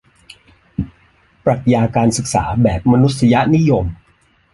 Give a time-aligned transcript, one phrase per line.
[1.45, 3.85] ปรัชญาการศึกษาแบบมนุษยนิยม